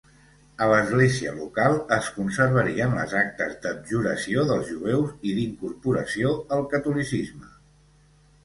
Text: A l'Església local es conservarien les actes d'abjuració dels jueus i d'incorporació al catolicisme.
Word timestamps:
A 0.65 0.67
l'Església 0.69 1.33
local 1.39 1.75
es 1.97 2.07
conservarien 2.15 2.95
les 3.01 3.13
actes 3.19 3.53
d'abjuració 3.67 4.47
dels 4.53 4.73
jueus 4.73 5.13
i 5.33 5.35
d'incorporació 5.41 6.33
al 6.59 6.67
catolicisme. 6.73 7.55